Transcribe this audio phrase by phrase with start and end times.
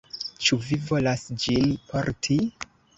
[0.45, 2.45] Ĉu vi volas ĝin porti?